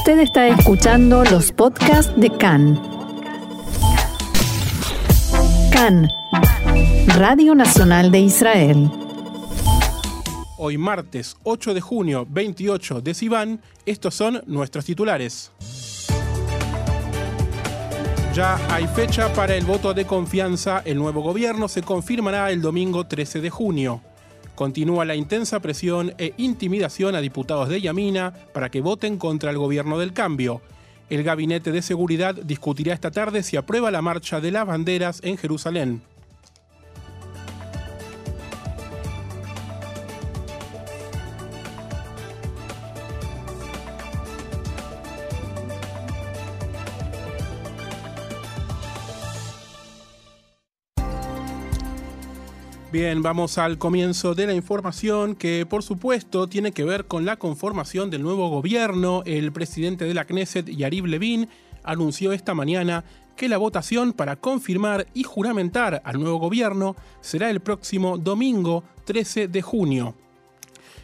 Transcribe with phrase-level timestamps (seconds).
[0.00, 2.80] Usted está escuchando los podcasts de CAN.
[5.70, 6.08] CAN,
[7.18, 8.90] Radio Nacional de Israel.
[10.56, 15.52] Hoy martes 8 de junio 28 de Sivan, estos son nuestros titulares.
[18.32, 23.06] Ya hay fecha para el voto de confianza, el nuevo gobierno se confirmará el domingo
[23.06, 24.00] 13 de junio.
[24.60, 29.56] Continúa la intensa presión e intimidación a diputados de Yamina para que voten contra el
[29.56, 30.60] gobierno del cambio.
[31.08, 35.38] El Gabinete de Seguridad discutirá esta tarde si aprueba la marcha de las banderas en
[35.38, 36.02] Jerusalén.
[52.92, 57.36] Bien, vamos al comienzo de la información que por supuesto tiene que ver con la
[57.36, 59.22] conformación del nuevo gobierno.
[59.26, 61.48] El presidente de la Knesset, Yariv Levin,
[61.84, 63.04] anunció esta mañana
[63.36, 69.46] que la votación para confirmar y juramentar al nuevo gobierno será el próximo domingo 13
[69.46, 70.16] de junio.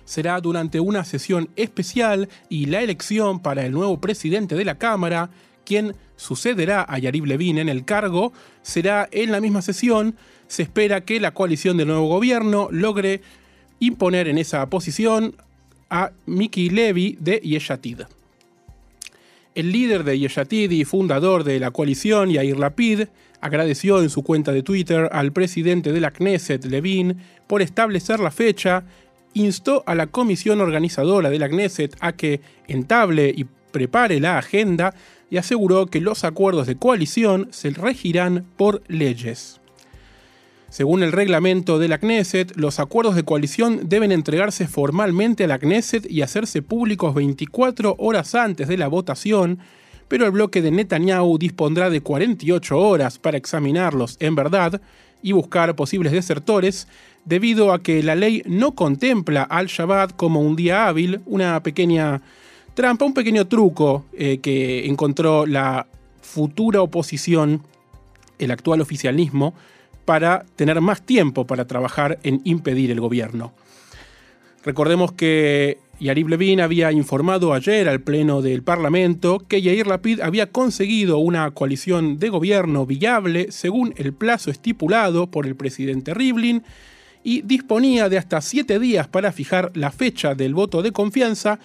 [0.04, 5.30] Será durante una sesión especial y la elección para el nuevo presidente de la Cámara,
[5.64, 10.16] quien sucederá a Yariv Levin en el cargo, será en la misma sesión
[10.48, 13.20] se espera que la coalición del nuevo gobierno logre
[13.80, 15.36] imponer en esa posición
[15.90, 18.02] a Miki Levy de Yeshatid.
[19.54, 23.04] El líder de Yeshatid y fundador de la coalición, Yair Lapid,
[23.40, 28.30] agradeció en su cuenta de Twitter al presidente de la Knesset, Levin, por establecer la
[28.30, 28.84] fecha,
[29.34, 34.94] instó a la comisión organizadora de la Knesset a que entable y prepare la agenda
[35.30, 39.60] y aseguró que los acuerdos de coalición se regirán por leyes.
[40.68, 45.58] Según el reglamento de la Knesset, los acuerdos de coalición deben entregarse formalmente a la
[45.58, 49.60] Knesset y hacerse públicos 24 horas antes de la votación,
[50.08, 54.80] pero el bloque de Netanyahu dispondrá de 48 horas para examinarlos en verdad
[55.22, 56.88] y buscar posibles desertores,
[57.24, 62.22] debido a que la ley no contempla al Shabbat como un día hábil, una pequeña
[62.74, 65.86] trampa, un pequeño truco eh, que encontró la
[66.20, 67.62] futura oposición,
[68.38, 69.54] el actual oficialismo,
[70.06, 73.52] para tener más tiempo para trabajar en impedir el gobierno.
[74.64, 80.50] Recordemos que Yarib Levin había informado ayer al Pleno del Parlamento que Yair Lapid había
[80.50, 86.62] conseguido una coalición de gobierno viable según el plazo estipulado por el presidente Rivlin
[87.22, 91.58] y disponía de hasta siete días para fijar la fecha del voto de confianza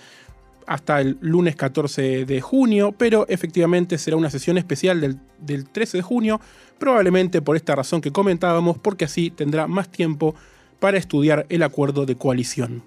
[0.72, 5.98] hasta el lunes 14 de junio, pero efectivamente será una sesión especial del, del 13
[5.98, 6.40] de junio
[6.78, 10.34] probablemente por esta razón que comentábamos, porque así tendrá más tiempo
[10.80, 12.84] para estudiar el acuerdo de coalición.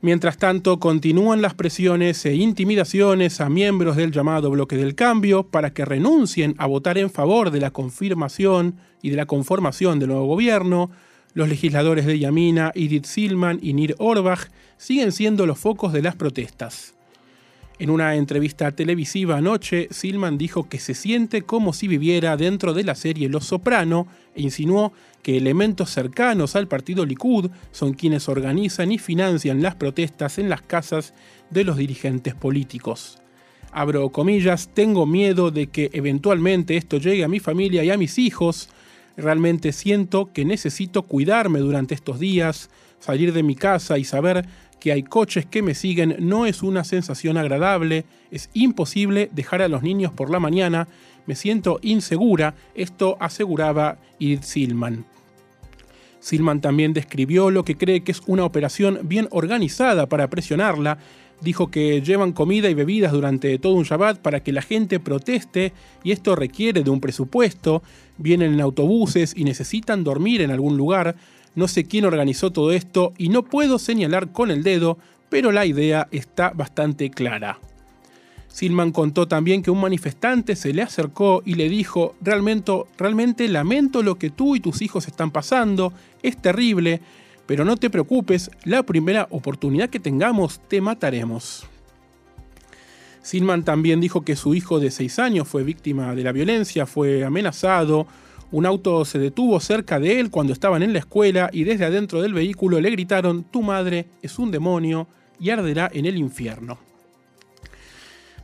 [0.00, 5.72] Mientras tanto, continúan las presiones e intimidaciones a miembros del llamado bloque del cambio para
[5.72, 10.26] que renuncien a votar en favor de la confirmación y de la conformación del nuevo
[10.26, 10.90] gobierno.
[11.36, 14.48] Los legisladores de Yamina, Edith Silman y Nir Orbach
[14.78, 16.94] siguen siendo los focos de las protestas.
[17.78, 22.84] En una entrevista televisiva anoche, Silman dijo que se siente como si viviera dentro de
[22.84, 28.90] la serie Los Soprano e insinuó que elementos cercanos al partido Likud son quienes organizan
[28.90, 31.12] y financian las protestas en las casas
[31.50, 33.20] de los dirigentes políticos.
[33.72, 38.18] Abro comillas, tengo miedo de que eventualmente esto llegue a mi familia y a mis
[38.18, 38.70] hijos.
[39.16, 44.46] Realmente siento que necesito cuidarme durante estos días, salir de mi casa y saber
[44.80, 46.16] que hay coches que me siguen.
[46.20, 50.86] No es una sensación agradable, es imposible dejar a los niños por la mañana,
[51.26, 55.04] me siento insegura, esto aseguraba Edith Silman.
[56.20, 60.98] Silman también describió lo que cree que es una operación bien organizada para presionarla,
[61.40, 65.72] dijo que llevan comida y bebidas durante todo un Shabbat para que la gente proteste
[66.02, 67.82] y esto requiere de un presupuesto,
[68.18, 71.16] vienen en autobuses y necesitan dormir en algún lugar,
[71.54, 74.98] no sé quién organizó todo esto y no puedo señalar con el dedo,
[75.28, 77.58] pero la idea está bastante clara.
[78.48, 84.02] Silman contó también que un manifestante se le acercó y le dijo, realmente, realmente lamento
[84.02, 85.92] lo que tú y tus hijos están pasando,
[86.22, 87.02] es terrible,
[87.46, 91.66] pero no te preocupes, la primera oportunidad que tengamos te mataremos.
[93.22, 97.24] Silman también dijo que su hijo de 6 años fue víctima de la violencia, fue
[97.24, 98.06] amenazado,
[98.52, 102.22] un auto se detuvo cerca de él cuando estaban en la escuela y desde adentro
[102.22, 105.08] del vehículo le gritaron, tu madre es un demonio
[105.40, 106.78] y arderá en el infierno.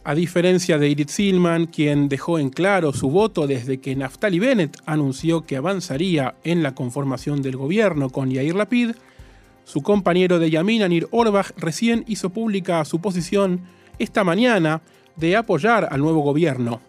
[0.04, 4.76] A diferencia de Edith Silman, quien dejó en claro su voto desde que Naftali Bennett
[4.84, 8.96] anunció que avanzaría en la conformación del gobierno con Yair Lapid,
[9.64, 13.60] su compañero de Yamin, Anir Orbach, recién hizo pública su posición
[14.00, 14.82] esta mañana
[15.14, 16.80] de apoyar al nuevo gobierno.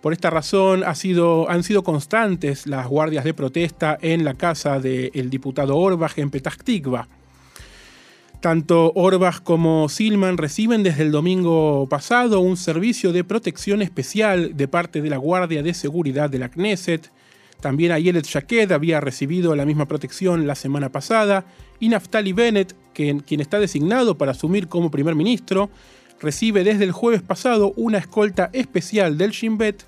[0.00, 5.76] Por esta razón han sido constantes las guardias de protesta en la casa del diputado
[5.76, 6.50] Orbach en Petah
[8.42, 14.66] Tanto Orbach como Silman reciben desde el domingo pasado un servicio de protección especial de
[14.66, 17.12] parte de la Guardia de Seguridad de la Knesset.
[17.60, 21.44] También Ayelet Shaked había recibido la misma protección la semana pasada
[21.78, 25.70] y Naftali Bennett, quien está designado para asumir como primer ministro,
[26.20, 29.84] recibe desde el jueves pasado una escolta especial del Shin Bet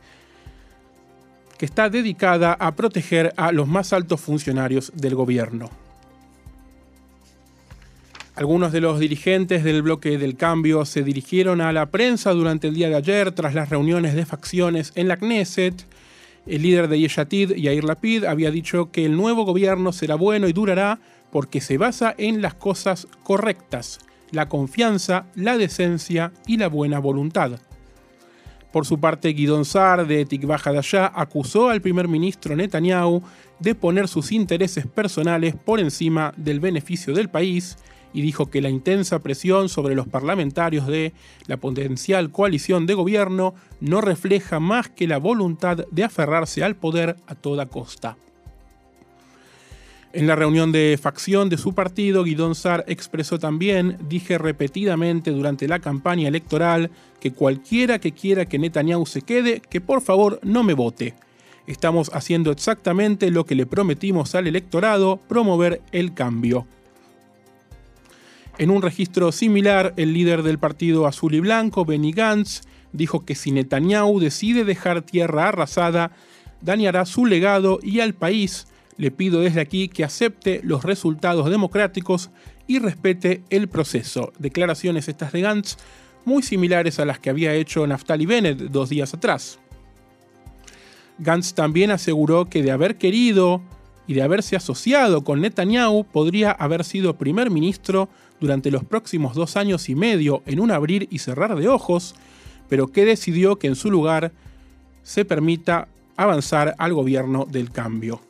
[1.58, 5.70] que está dedicada a proteger a los más altos funcionarios del gobierno.
[8.36, 12.74] Algunos de los dirigentes del bloque del cambio se dirigieron a la prensa durante el
[12.74, 15.86] día de ayer tras las reuniones de facciones en la Knesset.
[16.44, 20.52] El líder de Yeshatid, Yair Lapid, había dicho que el nuevo gobierno será bueno y
[20.52, 20.98] durará
[21.30, 24.00] porque se basa en las cosas correctas,
[24.32, 27.60] la confianza, la decencia y la buena voluntad.
[28.72, 33.22] Por su parte, Guidon Sar de Tikva Hadashah acusó al primer ministro Netanyahu
[33.60, 37.76] de poner sus intereses personales por encima del beneficio del país
[38.14, 41.12] y dijo que la intensa presión sobre los parlamentarios de
[41.46, 47.16] la potencial coalición de gobierno no refleja más que la voluntad de aferrarse al poder
[47.26, 48.16] a toda costa.
[50.12, 55.66] En la reunión de facción de su partido, Guidón Sar expresó también, dije repetidamente durante
[55.66, 60.62] la campaña electoral, que cualquiera que quiera que Netanyahu se quede, que por favor no
[60.62, 61.14] me vote.
[61.66, 66.64] Estamos haciendo exactamente lo que le prometimos al electorado, promover el cambio.
[68.56, 72.62] En un registro similar, el líder del partido azul y blanco, Benny Gantz,
[72.92, 76.12] dijo que si Netanyahu decide dejar tierra arrasada,
[76.60, 82.30] dañará su legado y al país, le pido desde aquí que acepte los resultados democráticos
[82.68, 84.32] y respete el proceso.
[84.38, 85.76] Declaraciones estas de Gantz
[86.24, 89.58] muy similares a las que había hecho Naftali Bennett dos días atrás.
[91.18, 93.62] Gantz también aseguró que de haber querido
[94.06, 98.08] y de haberse asociado con Netanyahu podría haber sido primer ministro
[98.40, 102.14] durante los próximos dos años y medio en un abrir y cerrar de ojos,
[102.68, 104.32] pero que decidió que en su lugar
[105.02, 108.20] se permita avanzar al gobierno del cambio.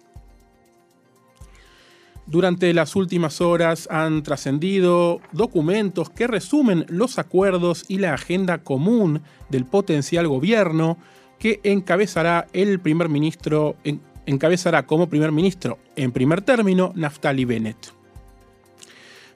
[2.26, 9.20] Durante las últimas horas han trascendido documentos que resumen los acuerdos y la agenda común
[9.50, 10.96] del potencial gobierno
[11.38, 13.76] que encabezará el primer ministro,
[14.24, 17.93] encabezará como primer ministro en primer término Naftali Bennett.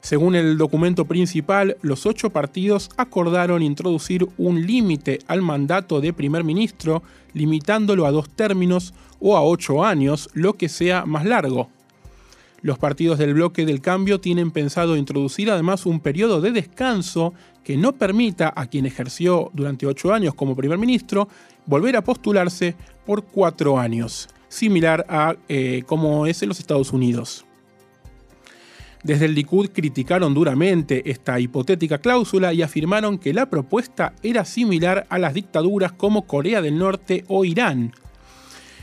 [0.00, 6.44] Según el documento principal, los ocho partidos acordaron introducir un límite al mandato de primer
[6.44, 7.02] ministro,
[7.34, 11.68] limitándolo a dos términos o a ocho años, lo que sea más largo.
[12.60, 17.76] Los partidos del bloque del cambio tienen pensado introducir además un periodo de descanso que
[17.76, 21.28] no permita a quien ejerció durante ocho años como primer ministro
[21.66, 22.74] volver a postularse
[23.04, 27.44] por cuatro años, similar a eh, como es en los Estados Unidos.
[29.08, 35.06] Desde el Likud criticaron duramente esta hipotética cláusula y afirmaron que la propuesta era similar
[35.08, 37.94] a las dictaduras como Corea del Norte o Irán,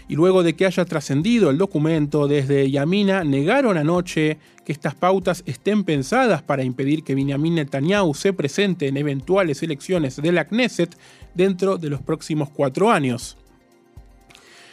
[0.07, 5.44] y luego de que haya trascendido el documento desde Yamina, negaron anoche que estas pautas
[5.45, 10.98] estén pensadas para impedir que Benjamin Netanyahu se presente en eventuales elecciones de la Knesset
[11.36, 13.38] dentro de los próximos cuatro años.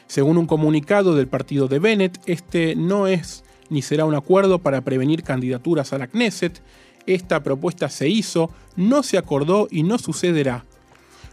[0.06, 4.82] Según un comunicado del partido de Bennett, este no es ni será un acuerdo para
[4.82, 6.62] prevenir candidaturas a la Knesset.
[7.06, 10.64] Esta propuesta se hizo, no se acordó y no sucederá.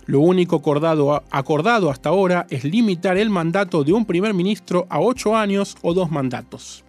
[0.08, 5.00] Lo único acordado, acordado hasta ahora es limitar el mandato de un primer ministro a
[5.00, 6.84] ocho años o dos mandatos.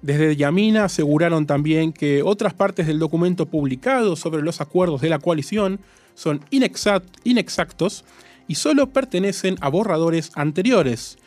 [0.00, 5.18] Desde Yamina aseguraron también que otras partes del documento publicado sobre los acuerdos de la
[5.18, 5.80] coalición
[6.14, 8.04] son inexactos
[8.48, 11.18] y solo pertenecen a borradores anteriores.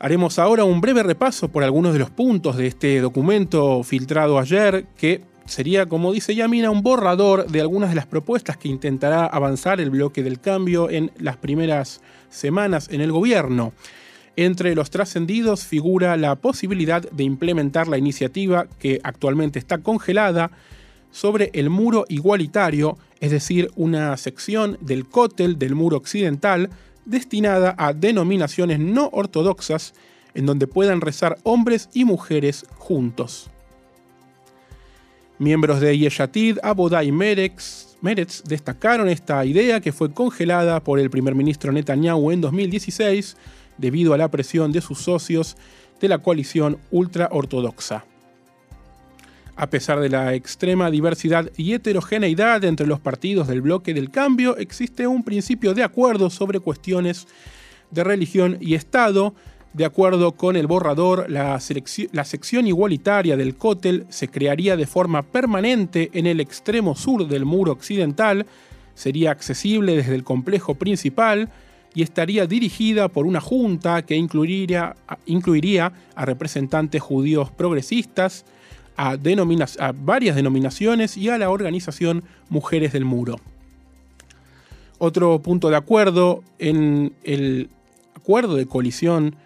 [0.00, 4.86] Haremos ahora un breve repaso por algunos de los puntos de este documento filtrado ayer
[4.96, 9.80] que sería, como dice Yamina, un borrador de algunas de las propuestas que intentará avanzar
[9.80, 13.72] el bloque del cambio en las primeras semanas en el gobierno.
[14.36, 20.50] Entre los trascendidos figura la posibilidad de implementar la iniciativa que actualmente está congelada
[21.12, 26.70] sobre el muro igualitario, es decir, una sección del cótel del muro occidental
[27.04, 29.94] destinada a denominaciones no ortodoxas
[30.34, 33.50] en donde puedan rezar hombres y mujeres juntos.
[35.38, 37.96] Miembros de Yeshatid, Abodá y Meretz,
[38.46, 43.36] destacaron esta idea que fue congelada por el primer ministro Netanyahu en 2016
[43.78, 45.56] debido a la presión de sus socios
[46.00, 48.04] de la coalición ultraortodoxa.
[49.56, 54.56] A pesar de la extrema diversidad y heterogeneidad entre los partidos del bloque del cambio,
[54.56, 57.28] existe un principio de acuerdo sobre cuestiones
[57.92, 59.32] de religión y Estado.
[59.72, 66.10] De acuerdo con el borrador, la, sección igualitaria del cótel se crearía de forma permanente
[66.14, 68.46] en el extremo sur del muro occidental,
[68.94, 71.48] sería accesible desde el complejo principal
[71.94, 74.94] y estaría dirigida por una junta que incluiría
[76.16, 78.44] a representantes judíos progresistas,
[78.96, 79.16] a,
[79.92, 83.40] varias denominaciones y a la organización Mujeres del Muro.
[84.98, 87.68] Otro punto de acuerdo en el
[88.14, 89.36] acuerdo de coalición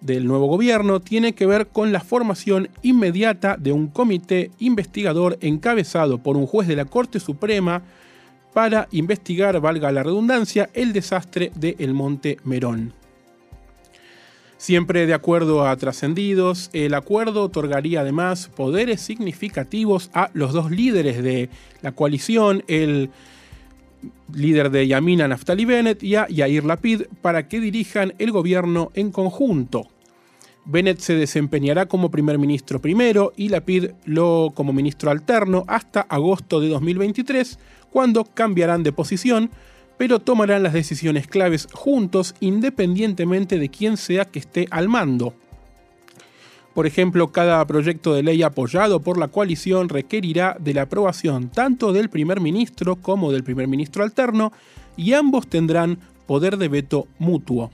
[0.00, 6.18] del nuevo gobierno tiene que ver con la formación inmediata de un comité investigador encabezado
[6.18, 7.82] por un juez de la Corte Suprema
[8.52, 12.99] para investigar, valga la redundancia, el desastre de El Monte Merón.
[14.60, 21.22] Siempre de acuerdo a trascendidos, el acuerdo otorgaría además poderes significativos a los dos líderes
[21.22, 21.48] de
[21.80, 23.08] la coalición, el
[24.34, 29.12] líder de Yamina Naftali Bennett y a Yair Lapid, para que dirijan el gobierno en
[29.12, 29.86] conjunto.
[30.66, 36.60] Bennett se desempeñará como primer ministro primero y Lapid lo como ministro alterno hasta agosto
[36.60, 37.58] de 2023,
[37.90, 39.50] cuando cambiarán de posición
[40.00, 45.34] pero tomarán las decisiones claves juntos independientemente de quién sea que esté al mando.
[46.72, 51.92] Por ejemplo, cada proyecto de ley apoyado por la coalición requerirá de la aprobación tanto
[51.92, 54.54] del primer ministro como del primer ministro alterno
[54.96, 57.70] y ambos tendrán poder de veto mutuo.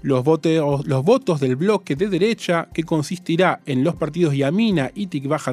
[0.00, 5.52] Los, votos del bloque de derecha, que consistirá en los partidos Yamina y Tikbaja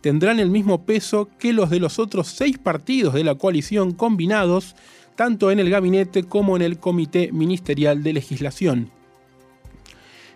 [0.00, 4.76] tendrán el mismo peso que los de los otros seis partidos de la coalición combinados,
[5.16, 8.90] tanto en el gabinete como en el Comité Ministerial de Legislación.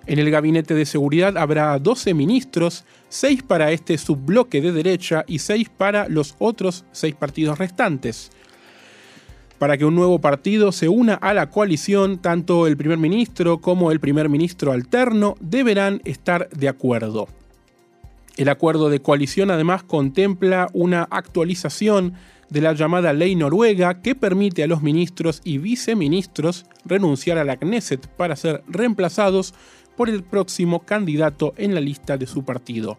[0.07, 5.39] En el Gabinete de Seguridad habrá 12 ministros, 6 para este subbloque de derecha y
[5.39, 8.33] 6 para los otros 6 partidos restantes.
[9.59, 13.93] Para que un nuevo partido se una a la coalición, tanto el primer ministro como
[13.93, 17.29] el primer ministro alterno deberán estar de acuerdo.
[18.37, 22.15] El acuerdo de coalición además contempla una actualización
[22.49, 27.57] de la llamada ley noruega que permite a los ministros y viceministros renunciar a la
[27.57, 29.55] Knesset para ser reemplazados
[29.97, 32.99] por el próximo candidato en la lista de su partido.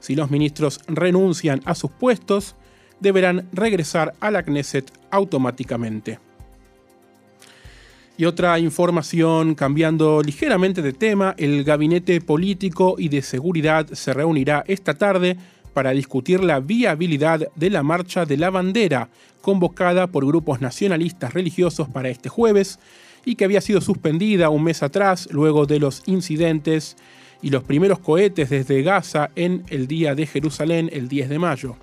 [0.00, 2.54] Si los ministros renuncian a sus puestos,
[3.00, 6.18] deberán regresar a la Knesset automáticamente.
[8.20, 14.64] Y otra información cambiando ligeramente de tema, el Gabinete Político y de Seguridad se reunirá
[14.66, 15.36] esta tarde
[15.72, 19.08] para discutir la viabilidad de la Marcha de la Bandera,
[19.40, 22.80] convocada por grupos nacionalistas religiosos para este jueves
[23.24, 26.96] y que había sido suspendida un mes atrás luego de los incidentes
[27.40, 31.76] y los primeros cohetes desde Gaza en el Día de Jerusalén el 10 de mayo.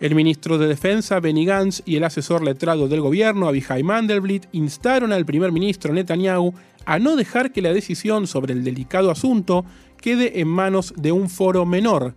[0.00, 5.12] El ministro de Defensa, Benny Gantz, y el asesor letrado del gobierno, Abihai Mandelblit, instaron
[5.12, 6.52] al primer ministro Netanyahu
[6.84, 9.64] a no dejar que la decisión sobre el delicado asunto
[10.00, 12.14] quede en manos de un foro menor.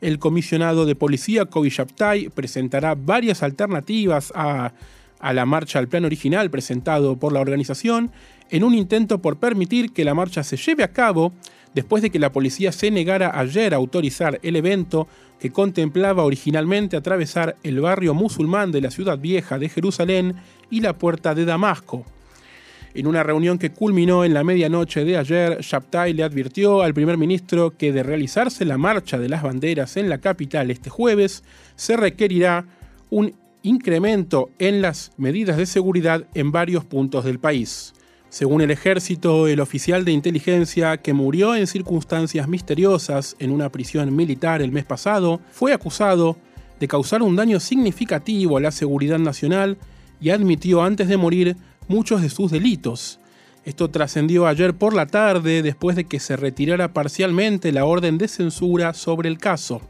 [0.00, 4.72] El comisionado de policía, Kobi Shabtai, presentará varias alternativas a,
[5.18, 8.10] a la marcha al plan original presentado por la organización
[8.48, 11.32] en un intento por permitir que la marcha se lleve a cabo
[11.74, 15.08] después de que la policía se negara ayer a autorizar el evento
[15.38, 20.36] que contemplaba originalmente atravesar el barrio musulmán de la ciudad vieja de Jerusalén
[20.70, 22.04] y la puerta de Damasco.
[22.92, 27.16] En una reunión que culminó en la medianoche de ayer, Shabtai le advirtió al primer
[27.16, 31.44] ministro que de realizarse la marcha de las banderas en la capital este jueves,
[31.76, 32.66] se requerirá
[33.08, 37.94] un incremento en las medidas de seguridad en varios puntos del país.
[38.30, 44.14] Según el ejército, el oficial de inteligencia que murió en circunstancias misteriosas en una prisión
[44.14, 46.36] militar el mes pasado fue acusado
[46.78, 49.78] de causar un daño significativo a la seguridad nacional
[50.20, 51.56] y admitió antes de morir
[51.88, 53.18] muchos de sus delitos.
[53.64, 58.28] Esto trascendió ayer por la tarde después de que se retirara parcialmente la orden de
[58.28, 59.82] censura sobre el caso.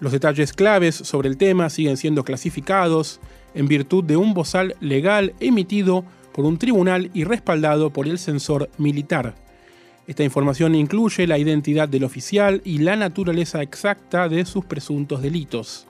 [0.00, 3.20] Los detalles claves sobre el tema siguen siendo clasificados
[3.54, 6.04] en virtud de un bozal legal emitido
[6.36, 9.34] por un tribunal y respaldado por el censor militar.
[10.06, 15.86] Esta información incluye la identidad del oficial y la naturaleza exacta de sus presuntos delitos.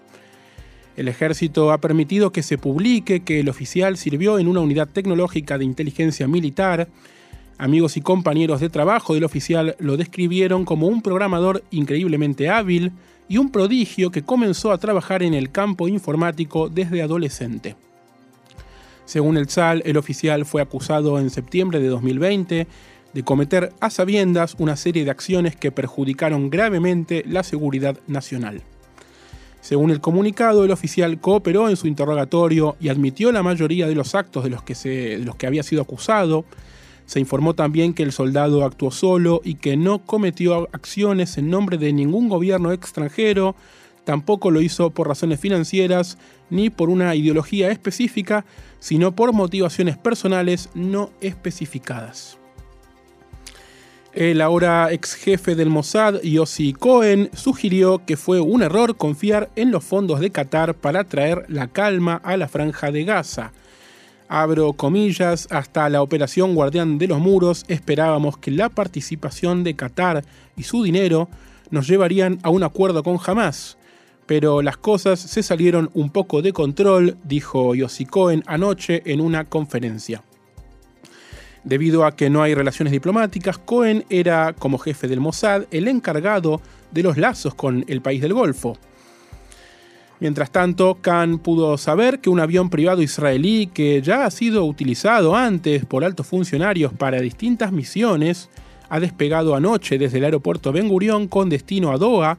[0.97, 5.59] El ejército ha permitido que se publique que el oficial sirvió en una unidad tecnológica
[5.59, 6.88] de inteligencia militar.
[7.59, 12.93] Amigos y compañeros de trabajo del oficial lo describieron como un programador increíblemente hábil
[13.29, 17.75] y un prodigio que comenzó a trabajar en el campo informático desde adolescente.
[19.06, 22.66] Según el SAL, el oficial fue acusado en septiembre de 2020
[23.14, 28.62] de cometer a sabiendas una serie de acciones que perjudicaron gravemente la seguridad nacional.
[29.62, 34.14] Según el comunicado, el oficial cooperó en su interrogatorio y admitió la mayoría de los
[34.14, 36.44] actos de los que, se, de los que había sido acusado.
[37.06, 41.78] Se informó también que el soldado actuó solo y que no cometió acciones en nombre
[41.78, 43.56] de ningún gobierno extranjero,
[44.06, 46.16] tampoco lo hizo por razones financieras
[46.48, 48.46] ni por una ideología específica,
[48.78, 52.38] sino por motivaciones personales no especificadas.
[54.12, 59.72] El ahora ex jefe del Mossad, Yossi Cohen, sugirió que fue un error confiar en
[59.72, 63.52] los fondos de Qatar para traer la calma a la franja de Gaza.
[64.28, 70.25] Abro comillas, hasta la operación Guardián de los Muros esperábamos que la participación de Qatar
[70.56, 71.28] y su dinero
[71.70, 73.75] nos llevarían a un acuerdo con Hamas.
[74.26, 79.45] Pero las cosas se salieron un poco de control, dijo Yossi Cohen anoche en una
[79.45, 80.23] conferencia.
[81.62, 86.61] Debido a que no hay relaciones diplomáticas, Cohen era, como jefe del Mossad, el encargado
[86.92, 88.76] de los lazos con el país del Golfo.
[90.18, 95.37] Mientras tanto, Khan pudo saber que un avión privado israelí que ya ha sido utilizado
[95.37, 98.49] antes por altos funcionarios para distintas misiones
[98.88, 102.38] ha despegado anoche desde el aeropuerto Ben Gurion con destino a Doha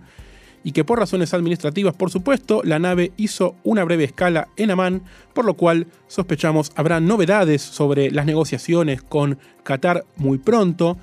[0.67, 5.01] y que por razones administrativas, por supuesto, la nave hizo una breve escala en Amán,
[5.33, 10.97] por lo cual sospechamos habrá novedades sobre las negociaciones con Qatar muy pronto.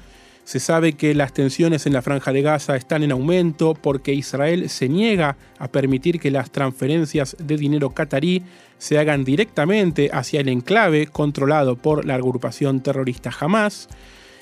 [0.45, 4.69] Se sabe que las tensiones en la franja de Gaza están en aumento porque Israel
[4.69, 8.43] se niega a permitir que las transferencias de dinero qatarí
[8.77, 13.89] se hagan directamente hacia el enclave controlado por la agrupación terrorista Hamas.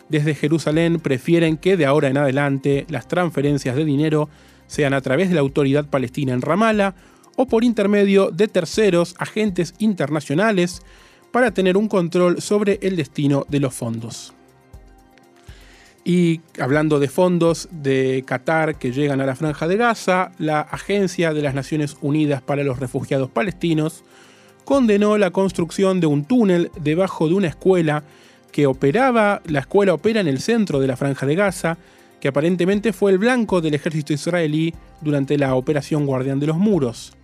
[0.08, 4.28] Desde Jerusalén prefieren que de ahora en adelante las transferencias de dinero
[4.72, 6.94] sean a través de la autoridad palestina en Ramallah
[7.36, 10.80] o por intermedio de terceros agentes internacionales
[11.30, 14.32] para tener un control sobre el destino de los fondos.
[16.04, 21.34] Y hablando de fondos de Qatar que llegan a la franja de Gaza, la Agencia
[21.34, 24.04] de las Naciones Unidas para los Refugiados Palestinos
[24.64, 28.04] condenó la construcción de un túnel debajo de una escuela
[28.52, 31.76] que operaba, la escuela opera en el centro de la franja de Gaza
[32.22, 37.14] que aparentemente fue el blanco del ejército israelí durante la Operación Guardián de los Muros.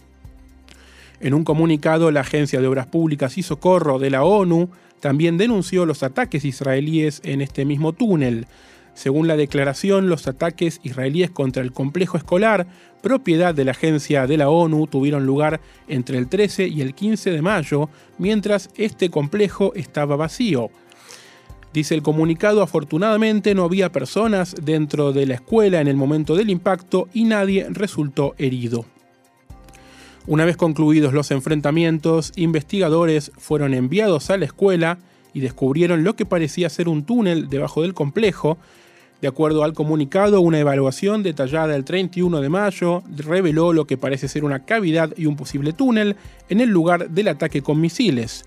[1.20, 5.86] En un comunicado, la Agencia de Obras Públicas y Socorro de la ONU también denunció
[5.86, 8.48] los ataques israelíes en este mismo túnel.
[8.94, 12.66] Según la declaración, los ataques israelíes contra el complejo escolar,
[13.00, 17.30] propiedad de la agencia de la ONU, tuvieron lugar entre el 13 y el 15
[17.30, 20.70] de mayo, mientras este complejo estaba vacío.
[21.72, 26.50] Dice el comunicado, afortunadamente no había personas dentro de la escuela en el momento del
[26.50, 28.86] impacto y nadie resultó herido.
[30.26, 34.98] Una vez concluidos los enfrentamientos, investigadores fueron enviados a la escuela
[35.32, 38.58] y descubrieron lo que parecía ser un túnel debajo del complejo.
[39.20, 44.28] De acuerdo al comunicado, una evaluación detallada el 31 de mayo reveló lo que parece
[44.28, 46.16] ser una cavidad y un posible túnel
[46.48, 48.44] en el lugar del ataque con misiles.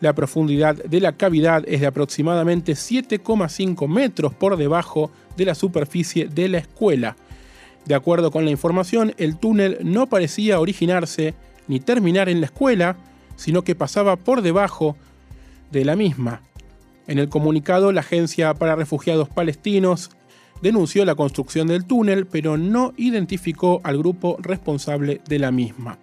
[0.00, 6.26] La profundidad de la cavidad es de aproximadamente 7,5 metros por debajo de la superficie
[6.28, 7.16] de la escuela.
[7.86, 11.34] De acuerdo con la información, el túnel no parecía originarse
[11.68, 12.96] ni terminar en la escuela,
[13.36, 14.96] sino que pasaba por debajo
[15.70, 16.42] de la misma.
[17.06, 20.10] En el comunicado, la Agencia para Refugiados Palestinos
[20.62, 25.98] denunció la construcción del túnel, pero no identificó al grupo responsable de la misma.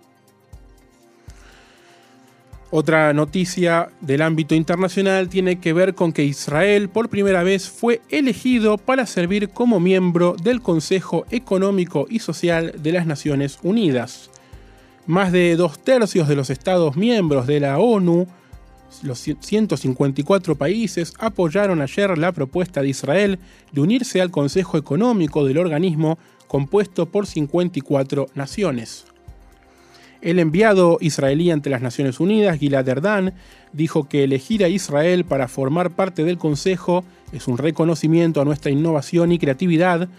[2.73, 7.99] Otra noticia del ámbito internacional tiene que ver con que Israel por primera vez fue
[8.07, 14.29] elegido para servir como miembro del Consejo Económico y Social de las Naciones Unidas.
[15.05, 18.25] Más de dos tercios de los Estados miembros de la ONU,
[19.03, 23.39] los 154 países, apoyaron ayer la propuesta de Israel
[23.73, 29.10] de unirse al Consejo Económico del organismo compuesto por 54 naciones.
[30.21, 33.33] El enviado israelí ante las Naciones Unidas, Gilad Erdan,
[33.73, 38.71] dijo que elegir a Israel para formar parte del Consejo es un reconocimiento a nuestra
[38.71, 40.09] innovación y creatividad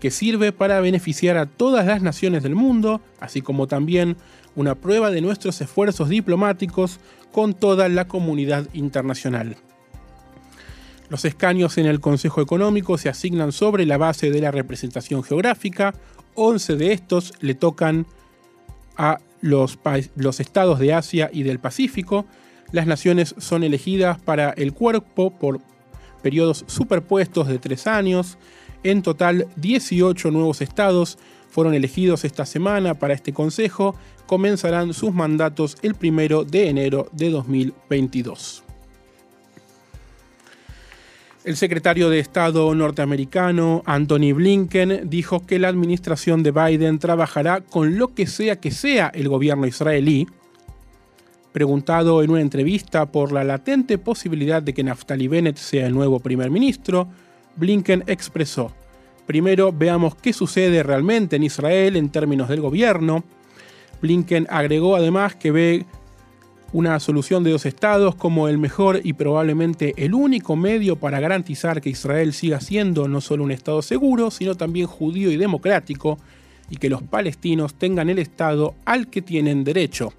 [0.00, 4.16] que sirve para beneficiar a todas las naciones del mundo, así como también
[4.56, 6.98] una prueba de nuestros esfuerzos diplomáticos
[7.30, 9.56] con toda la comunidad internacional.
[11.08, 15.94] Los escaños en el Consejo Económico se asignan sobre la base de la representación geográfica,
[16.34, 18.06] 11 de estos le tocan
[18.96, 19.78] a los,
[20.16, 22.24] los estados de Asia y del Pacífico.
[22.70, 25.60] Las naciones son elegidas para el cuerpo por
[26.22, 28.38] periodos superpuestos de tres años.
[28.82, 31.18] En total, 18 nuevos estados
[31.50, 33.94] fueron elegidos esta semana para este Consejo.
[34.26, 38.64] Comenzarán sus mandatos el primero de enero de 2022.
[41.44, 47.98] El secretario de Estado norteamericano Anthony Blinken dijo que la administración de Biden trabajará con
[47.98, 50.28] lo que sea que sea el gobierno israelí.
[51.50, 56.20] Preguntado en una entrevista por la latente posibilidad de que Naftali Bennett sea el nuevo
[56.20, 57.08] primer ministro,
[57.56, 58.72] Blinken expresó,
[59.26, 63.24] primero veamos qué sucede realmente en Israel en términos del gobierno.
[64.00, 65.86] Blinken agregó además que ve
[66.72, 71.80] una solución de dos estados como el mejor y probablemente el único medio para garantizar
[71.80, 76.18] que Israel siga siendo no solo un estado seguro, sino también judío y democrático,
[76.70, 80.14] y que los palestinos tengan el estado al que tienen derecho.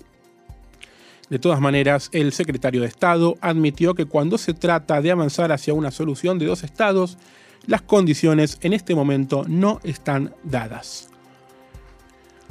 [1.30, 5.74] De todas maneras, el secretario de Estado admitió que cuando se trata de avanzar hacia
[5.74, 7.18] una solución de dos estados,
[7.66, 11.13] las condiciones en este momento no están dadas.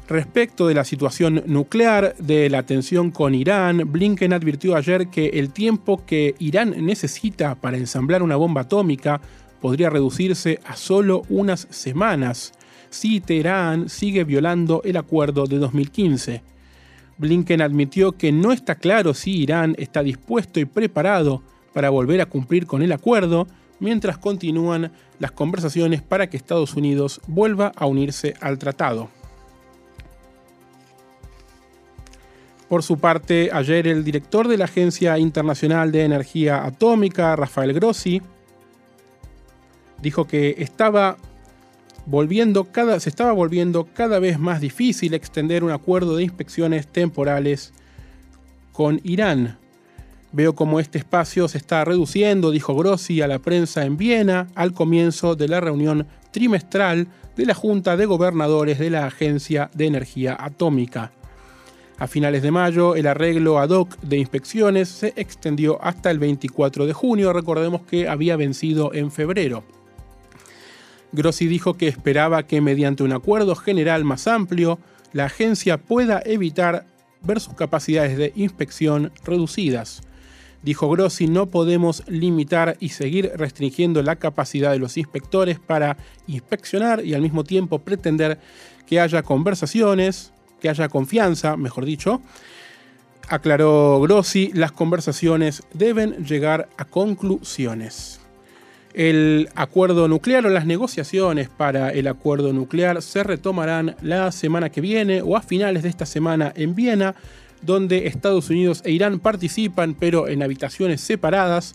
[0.08, 5.50] Respecto de la situación nuclear de la tensión con Irán, Blinken advirtió ayer que el
[5.50, 9.20] tiempo que Irán necesita para ensamblar una bomba atómica
[9.60, 12.52] podría reducirse a solo unas semanas
[12.90, 16.42] si Teherán sigue violando el acuerdo de 2015.
[17.16, 22.26] Blinken admitió que no está claro si Irán está dispuesto y preparado para volver a
[22.26, 23.46] cumplir con el acuerdo
[23.78, 29.21] mientras continúan las conversaciones para que Estados Unidos vuelva a unirse al tratado.
[32.72, 38.22] Por su parte, ayer el director de la Agencia Internacional de Energía Atómica, Rafael Grossi,
[40.00, 41.18] dijo que estaba
[42.06, 47.74] volviendo cada, se estaba volviendo cada vez más difícil extender un acuerdo de inspecciones temporales
[48.72, 49.58] con Irán.
[50.32, 54.72] Veo como este espacio se está reduciendo, dijo Grossi a la prensa en Viena al
[54.72, 60.38] comienzo de la reunión trimestral de la Junta de Gobernadores de la Agencia de Energía
[60.40, 61.12] Atómica.
[62.02, 66.84] A finales de mayo, el arreglo ad hoc de inspecciones se extendió hasta el 24
[66.84, 69.62] de junio, recordemos que había vencido en febrero.
[71.12, 74.80] Grossi dijo que esperaba que mediante un acuerdo general más amplio,
[75.12, 76.86] la agencia pueda evitar
[77.22, 80.02] ver sus capacidades de inspección reducidas.
[80.64, 87.06] Dijo Grossi, no podemos limitar y seguir restringiendo la capacidad de los inspectores para inspeccionar
[87.06, 88.40] y al mismo tiempo pretender
[88.88, 90.32] que haya conversaciones,
[90.62, 92.22] que haya confianza, mejor dicho.
[93.28, 98.20] Aclaró Grossi, las conversaciones deben llegar a conclusiones.
[98.94, 104.80] El acuerdo nuclear o las negociaciones para el acuerdo nuclear se retomarán la semana que
[104.80, 107.14] viene o a finales de esta semana en Viena,
[107.62, 111.74] donde Estados Unidos e Irán participan pero en habitaciones separadas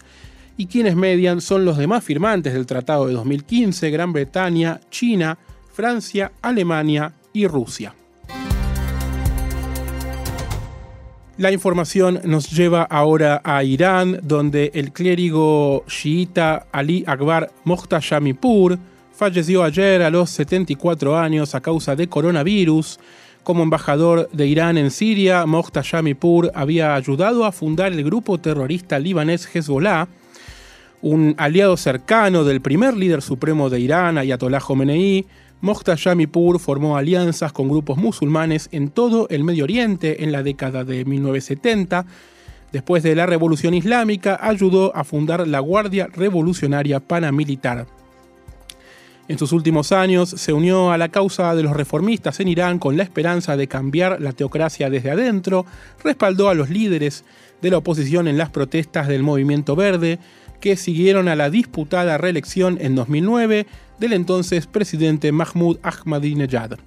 [0.57, 5.37] y quienes median son los demás firmantes del Tratado de 2015, Gran Bretaña, China,
[5.73, 7.93] Francia, Alemania y Rusia.
[11.37, 18.79] La información nos lleva ahora a Irán, donde el clérigo chiita Ali Akbar Mohtashamipur
[19.13, 22.99] falleció ayer a los 74 años a causa de coronavirus.
[23.43, 29.47] Como embajador de Irán en Siria, Mohtashamipur había ayudado a fundar el grupo terrorista libanés
[29.53, 30.07] Hezbollah,
[31.03, 35.23] un aliado cercano del primer líder supremo de Irán, Ayatollah Khomeini,
[35.61, 41.03] Mohtashamipur formó alianzas con grupos musulmanes en todo el Medio Oriente en la década de
[41.05, 42.05] 1970.
[42.71, 47.87] Después de la Revolución Islámica, ayudó a fundar la Guardia Revolucionaria Paramilitar.
[49.29, 52.95] En sus últimos años se unió a la causa de los reformistas en Irán con
[52.95, 55.65] la esperanza de cambiar la teocracia desde adentro,
[56.01, 57.25] respaldó a los líderes
[57.61, 60.19] de la oposición en las protestas del movimiento verde,
[60.59, 63.67] que siguieron a la disputada reelección en 2009
[63.99, 66.77] del entonces presidente Mahmoud Ahmadinejad.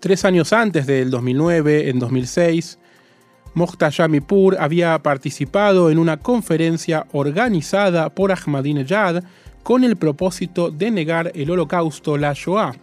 [0.00, 2.78] Tres años antes del 2009, en 2006,
[3.54, 9.22] Mohtashamipur había participado en una conferencia organizada por Ahmadinejad
[9.62, 12.74] con el propósito de negar el holocausto, la Shoah.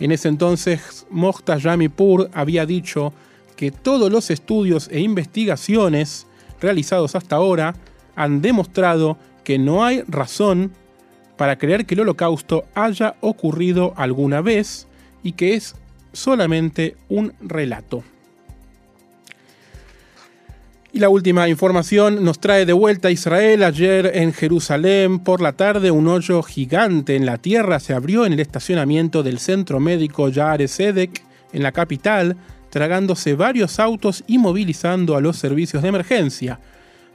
[0.00, 3.12] En ese entonces, Mohtashamipur había dicho
[3.56, 6.26] que todos los estudios e investigaciones
[6.60, 7.74] realizados hasta ahora
[8.18, 10.72] han demostrado que no hay razón
[11.36, 14.88] para creer que el holocausto haya ocurrido alguna vez
[15.22, 15.76] y que es
[16.12, 18.02] solamente un relato.
[20.92, 23.62] Y la última información nos trae de vuelta a Israel.
[23.62, 28.32] Ayer en Jerusalén por la tarde un hoyo gigante en la tierra se abrió en
[28.32, 32.36] el estacionamiento del centro médico Yaare Sedek en la capital,
[32.70, 36.58] tragándose varios autos y movilizando a los servicios de emergencia.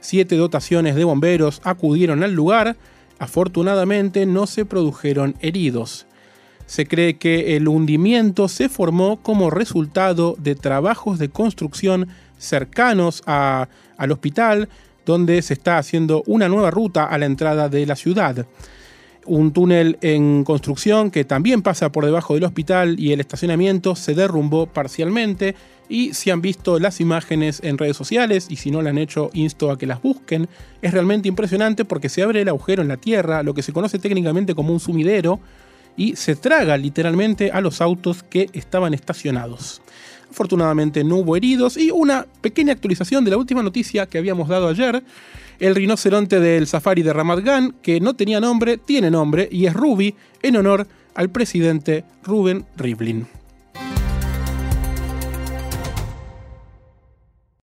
[0.04, 2.76] Siete dotaciones de bomberos acudieron al lugar.
[3.18, 6.04] Afortunadamente no se produjeron heridos.
[6.66, 14.12] Se cree que el hundimiento se formó como resultado de trabajos de construcción cercanos al
[14.12, 14.68] hospital,
[15.06, 18.46] donde se está haciendo una nueva ruta a la entrada de la ciudad.
[19.24, 24.12] Un túnel en construcción que también pasa por debajo del hospital y el estacionamiento se
[24.12, 25.54] derrumbó parcialmente
[25.88, 29.30] y si han visto las imágenes en redes sociales y si no lo han hecho,
[29.34, 30.48] insto a que las busquen.
[30.82, 33.98] Es realmente impresionante porque se abre el agujero en la tierra, lo que se conoce
[33.98, 35.40] técnicamente como un sumidero,
[35.96, 39.80] y se traga literalmente a los autos que estaban estacionados.
[40.30, 44.68] Afortunadamente no hubo heridos y una pequeña actualización de la última noticia que habíamos dado
[44.68, 45.04] ayer.
[45.60, 49.74] El rinoceronte del safari de Ramat Gan, que no tenía nombre, tiene nombre y es
[49.74, 53.43] Ruby en honor al presidente Ruben Rivlin.